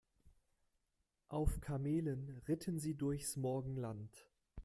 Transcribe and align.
Auf 1.27 1.61
Kamelen 1.61 2.41
ritten 2.47 2.79
sie 2.79 2.95
durchs 2.95 3.35
Morgenland. 3.37 4.27